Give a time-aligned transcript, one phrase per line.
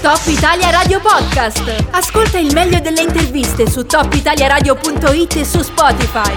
[0.00, 1.86] Top Italia Radio Podcast.
[1.90, 6.32] Ascolta il meglio delle interviste su topitaliaradio.it e su Spotify.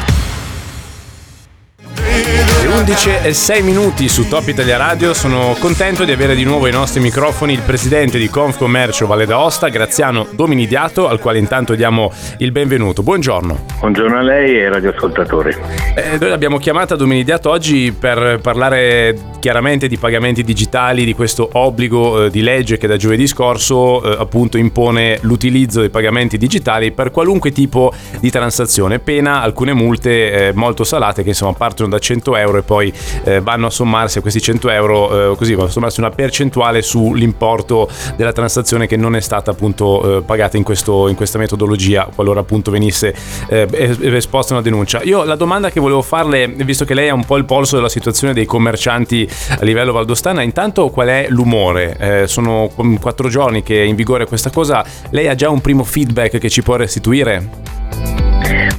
[1.93, 5.13] Le 11 e 6 minuti su Top Italia Radio.
[5.13, 9.67] Sono contento di avere di nuovo ai nostri microfoni il presidente di Confcommercio Valle d'Aosta,
[9.69, 13.03] Graziano Dominidiato, al quale intanto diamo il benvenuto.
[13.03, 13.65] Buongiorno.
[13.79, 15.55] Buongiorno a lei e ai radioascoltatori.
[15.95, 22.25] Eh, noi l'abbiamo chiamata Dominidiato oggi per parlare chiaramente di pagamenti digitali, di questo obbligo
[22.25, 27.09] eh, di legge che da giovedì scorso eh, appunto impone l'utilizzo dei pagamenti digitali per
[27.09, 32.37] qualunque tipo di transazione, pena alcune multe eh, molto salate che insomma partono da 100
[32.37, 32.93] euro e poi
[33.23, 36.83] eh, vanno a sommarsi a questi 100 euro, eh, così vanno a sommarsi una percentuale
[36.83, 42.07] sull'importo della transazione che non è stata appunto eh, pagata in, questo, in, questa metodologia,
[42.13, 43.13] qualora appunto venisse
[43.47, 45.01] esposta una denuncia.
[45.01, 47.89] Io la domanda che volevo farle, visto che lei ha un po' il polso della
[47.89, 51.95] situazione dei commercianti a livello valdostana, intanto qual è l'umore?
[51.97, 55.83] Eh, sono quattro giorni che è in vigore questa cosa, lei ha già un primo
[55.83, 57.47] feedback che ci può restituire?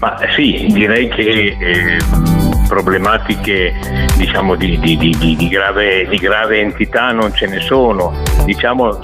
[0.01, 1.99] Ma sì, direi che eh,
[2.73, 3.75] problematiche
[4.17, 8.15] diciamo, di, di, di, di, grave, di grave entità non ce ne sono.
[8.45, 8.99] Diciamo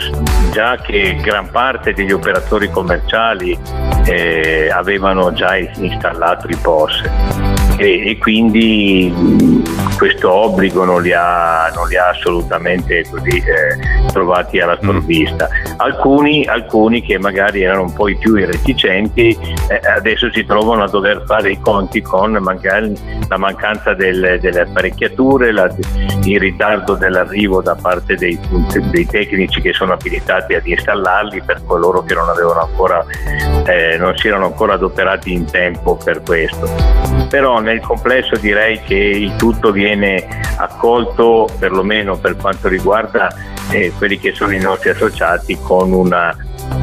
[0.53, 3.57] già che gran parte degli operatori commerciali
[4.07, 7.48] eh, avevano già installato i POS
[7.79, 9.65] e, e quindi
[9.97, 15.49] questo obbligo non li ha, non li ha assolutamente così, eh, trovati alla sprovvista.
[15.49, 15.73] Mm.
[15.77, 19.37] Alcuni, alcuni, che magari erano un po' i più reticenti
[19.69, 22.93] eh, adesso si trovano a dover fare i conti con magari
[23.29, 25.73] la mancanza del, delle apparecchiature, la,
[26.25, 28.39] il ritardo dell'arrivo da parte dei,
[28.91, 33.05] dei, tecnici che sono abilitati ad installarli per coloro che non, ancora,
[33.67, 36.67] eh, non si erano ancora adoperati in tempo per questo.
[37.29, 40.27] Però nel complesso direi che il tutto viene
[40.57, 43.29] accolto, perlomeno per quanto riguarda
[43.71, 46.35] eh, quelli che sono i nostri associati, con una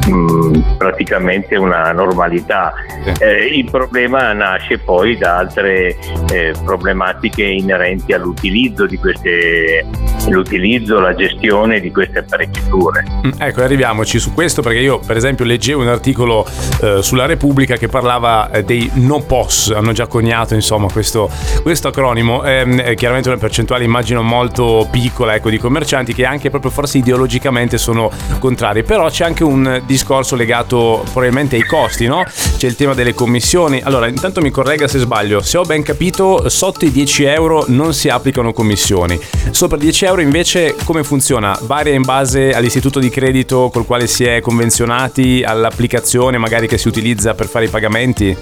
[0.06, 2.74] mh, mm, praticamente una normalità.
[3.18, 5.96] Eh, il problema nasce poi da altre
[6.30, 9.84] eh, problematiche inerenti all'utilizzo di queste
[10.28, 13.04] l'utilizzo, la gestione di queste apparecchiature.
[13.26, 16.46] Mm, ecco, arriviamoci su questo perché io per esempio leggevo un articolo
[16.82, 21.30] eh, sulla Repubblica che parlava eh, dei no POS, hanno già coniato insomma questo,
[21.62, 26.70] questo acronimo, ehm, chiaramente una percentuale immagino molto piccola ecco, di commercianti che anche proprio
[26.70, 32.24] forse ideologicamente sono contrari, però c'è anche un discorso legato probabilmente ai costi, no?
[32.56, 33.80] C'è il tema delle commissioni.
[33.82, 37.94] Allora, intanto mi corregga se sbaglio, se ho ben capito, sotto i 10 euro non
[37.94, 39.18] si applicano commissioni.
[39.50, 41.58] Sopra 10 euro invece come funziona?
[41.62, 46.88] Varia in base all'istituto di credito col quale si è convenzionati, all'applicazione magari che si
[46.88, 48.36] utilizza per fare i pagamenti?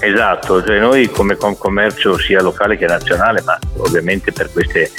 [0.00, 4.90] Esatto, cioè noi come commercio sia locale che nazionale, ma ovviamente per queste,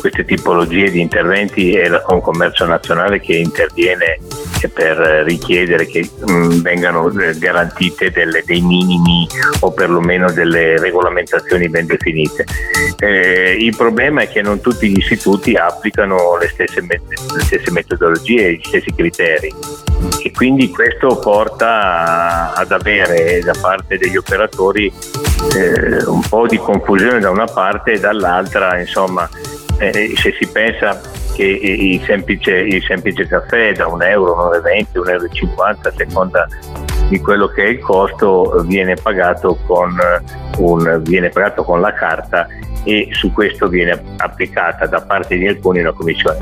[0.00, 4.18] queste tipologie di interventi è la Concommercio nazionale che interviene
[4.68, 9.26] per richiedere che mh, mm, vengano eh, garantite delle, dei minimi
[9.60, 12.44] o perlomeno delle regolamentazioni ben definite.
[12.98, 17.00] Eh, il problema è che non tutti gli istituti applicano le stesse, le
[17.40, 19.52] stesse metodologie, gli stessi criteri
[20.22, 24.92] e quindi questo porta ad avere da parte degli operatori
[25.54, 29.28] eh, un po' di confusione da una parte e dall'altra, insomma,
[29.78, 31.00] eh, se si pensa
[31.34, 36.48] che il semplice, il semplice caffè da 1 euro, 1,20 euro, 1,50 euro a seconda
[37.08, 39.94] di quello che è il costo viene pagato con,
[40.58, 42.46] un, viene pagato con la carta
[42.82, 46.38] e su questo viene applicata da parte di alcuni una commissione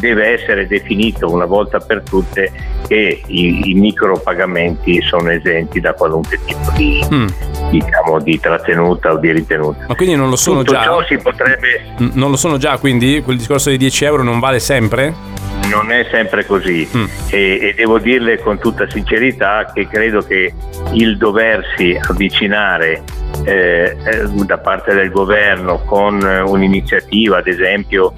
[0.00, 2.50] deve essere definito una volta per tutte
[2.86, 7.26] che i, i micropagamenti sono esenti da qualunque tipo di, mm.
[7.70, 9.84] Diciamo, di trattenuta o di ritenuta.
[9.88, 10.82] Ma quindi non lo sono Tutto già?
[10.84, 11.94] Ciò si potrebbe...
[11.98, 15.38] Non lo sono già, quindi quel discorso di 10 euro non vale sempre?
[15.68, 17.04] non è sempre così mm.
[17.28, 20.52] e, e, devo dirle con tutta sincerità che credo che
[20.92, 23.04] il doversi avvicinare
[23.44, 28.12] eh, eh da parte del governo con un'iniziativa, ad esempio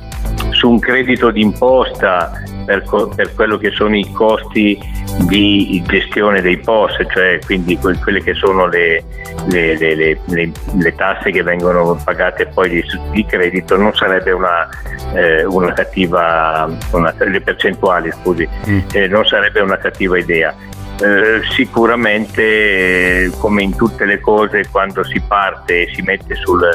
[0.63, 2.85] su un credito d'imposta per,
[3.17, 4.79] per, quello che sono i costi
[5.27, 9.03] di gestione dei POS, cioè quindi quelle che sono le,
[9.49, 14.69] le, le, le tasse che vengono pagate poi di, di credito, non sarebbe una,
[15.15, 18.79] eh, una cattiva, una, le percentuali scusi, mm.
[18.93, 20.55] eh, non sarebbe una cattiva idea.
[21.01, 26.71] Eh, sicuramente come in tutte le cose quando si parte e si mette sul,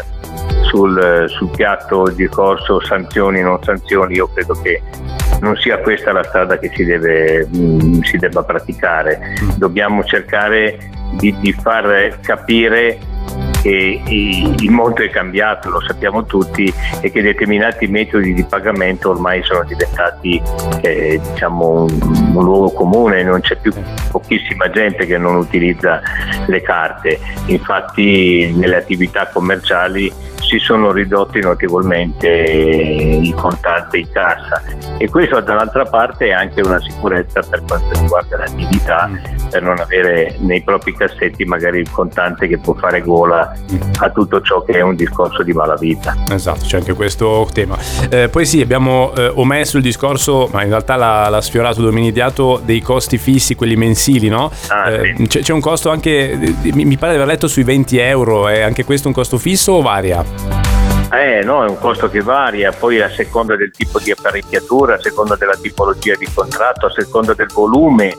[0.67, 4.81] sul, sul piatto il discorso sanzioni non sanzioni, io credo che
[5.41, 9.35] non sia questa la strada che si, deve, mh, mm, si debba praticare.
[9.55, 10.77] Dobbiamo cercare
[11.11, 12.99] di, di far capire
[13.61, 16.71] che il mondo è cambiato, lo sappiamo tutti,
[17.01, 20.41] e che determinati metodi di pagamento ormai sono diventati
[20.81, 23.73] eh, diciamo, un, un, luogo comune, non c'è più
[24.11, 26.01] pochissima gente che non utilizza
[26.45, 27.19] le carte.
[27.47, 30.11] Infatti nelle attività commerciali
[30.47, 34.63] si sono ridotti notevolmente il contante in cassa
[34.97, 39.49] e questo dall'altra parte è anche una sicurezza per quanto riguarda l'attività mm.
[39.49, 43.53] per non avere nei propri cassetti magari il contante che può fare gola
[43.99, 46.15] a tutto ciò che è un discorso di malavita.
[46.29, 47.77] Esatto, c'è anche questo tema.
[48.09, 52.61] Eh, poi sì, abbiamo eh, omesso il discorso, ma in realtà l'ha, l'ha sfiorato Dominidiato,
[52.63, 54.51] dei costi fissi, quelli mensili, no?
[54.69, 55.27] Ah, eh, sì.
[55.27, 56.38] c'è, c'è, un costo anche,
[56.73, 59.81] mi pare di aver letto sui 20 euro, è anche questo un costo fisso o
[59.81, 60.23] varia?
[61.09, 65.01] Eh no, è un costo che varia, poi a seconda del tipo di apparecchiatura, a
[65.01, 68.18] seconda della tipologia di contratto, a seconda del volume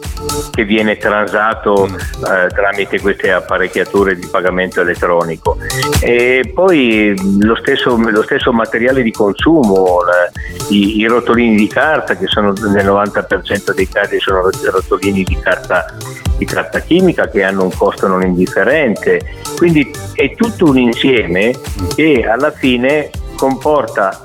[0.50, 1.94] che viene transato mm.
[1.94, 5.58] eh, tramite queste apparecchiature di pagamento elettronico.
[6.00, 10.31] E poi lo stesso, lo stesso materiale di consumo, la,
[10.70, 15.94] i, i, rotolini di carta che sono nel 90% dei casi sono rotolini di carta
[16.38, 19.20] di carta chimica che hanno un costo non indifferente,
[19.56, 21.52] quindi è tutto un insieme
[21.94, 24.25] che alla fine comporta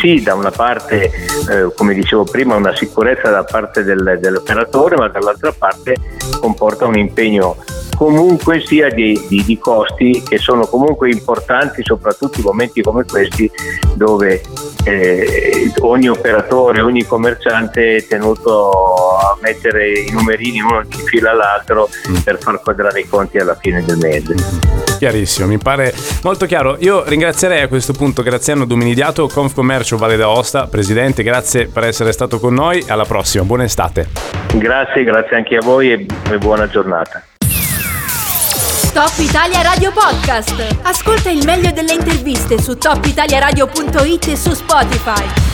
[0.00, 5.08] sì da una parte eh, come dicevo prima una sicurezza da parte del, dell'operatore ma
[5.08, 5.94] dall'altra parte
[6.40, 7.56] comporta un impegno
[7.96, 13.50] comunque sia di, di, di, costi che sono comunque importanti soprattutto in momenti come questi
[13.94, 14.42] dove
[14.84, 19.05] eh, ogni operatore, ogni commerciante è tenuto
[19.36, 22.16] a mettere i numerini uno in fila all'altro mm.
[22.24, 24.34] per far quadrare i conti alla fine del mese.
[24.98, 26.76] Chiarissimo, mi pare molto chiaro.
[26.80, 32.38] Io ringrazierei a questo punto Graziano Dominidiato, Confcommercio Valle d'Aosta, Presidente, grazie per essere stato
[32.38, 34.08] con noi, alla prossima, buona estate.
[34.54, 37.22] Grazie, grazie anche a voi e buona giornata.
[38.96, 40.78] Top Italia Radio Podcast.
[40.82, 45.45] Ascolta il meglio delle interviste su topitaliaradio.it e su Spotify.